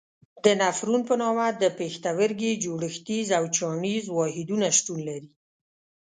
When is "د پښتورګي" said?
1.61-2.51